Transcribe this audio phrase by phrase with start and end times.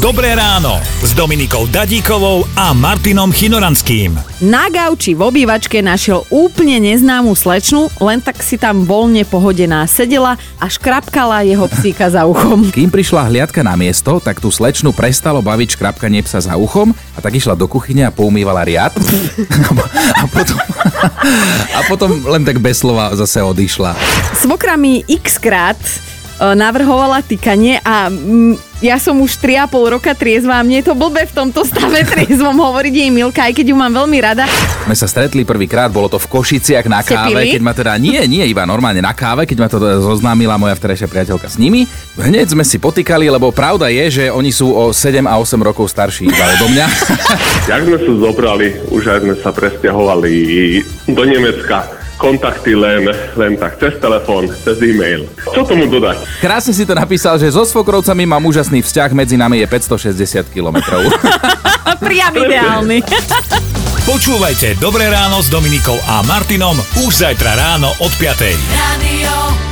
[0.00, 4.16] Dobré ráno s Dominikou Dadíkovou a Martinom Chinoranským.
[4.40, 10.40] Na gauči v obývačke našiel úplne neznámu slečnu, len tak si tam voľne pohodená sedela
[10.56, 12.72] a škrapkala jeho psíka za uchom.
[12.72, 17.20] Kým prišla hliadka na miesto, tak tú slečnu prestalo baviť škrapkanie psa za uchom a
[17.20, 18.96] tak išla do kuchyne a poumývala riad.
[20.16, 20.56] a, potom,
[21.76, 23.92] a potom len tak bez slova zase odišla.
[24.32, 25.92] Svokra mi x krát e,
[26.56, 28.08] navrhovala týkanie a
[28.80, 32.56] ja som už 3,5 roka triezva a mne je to blbe v tomto stave triezvom
[32.56, 34.48] hovoriť jej Milka, aj keď ju mám veľmi rada.
[34.88, 37.60] My sa stretli prvýkrát, bolo to v Košiciach na Ste káve, pili?
[37.60, 41.12] keď ma teda, nie, nie, iba normálne na káve, keď ma to zoznámila moja vterejšia
[41.12, 41.84] priateľka s nimi.
[42.16, 45.92] Hneď sme si potýkali, lebo pravda je, že oni sú o 7 a 8 rokov
[45.92, 46.86] starší iba odo mňa.
[47.70, 50.32] Jak sme sa zobrali, už aj sme sa presťahovali
[51.12, 51.99] do Nemecka.
[52.20, 55.24] Kontakty len, len tak, cez telefón, cez e-mail.
[55.40, 56.20] Čo tomu dodať?
[56.44, 61.00] Krásne si to napísal, že so svokrovcami mám úžasný vzťah, medzi nami je 560 kilometrov.
[62.04, 63.00] Priam ideálny.
[64.10, 66.76] Počúvajte Dobré ráno s Dominikou a Martinom
[67.08, 68.36] už zajtra ráno od 5.
[68.68, 69.69] Radio.